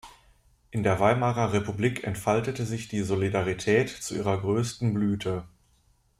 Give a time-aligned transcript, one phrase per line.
[0.71, 5.43] In der Weimarer Republik entfaltete sich die „Solidarität“ zu ihrer größten Blüte.